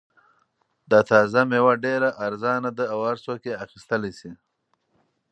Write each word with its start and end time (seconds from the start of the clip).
دا 0.91 0.99
تازه 1.11 1.39
مېوه 1.49 1.73
ډېره 1.85 2.09
ارزان 2.25 2.63
ده 2.77 2.85
او 2.93 2.99
هر 3.09 3.17
څوک 3.25 3.41
یې 3.49 3.59
اخیستلای 3.63 4.13
شي. 4.19 4.31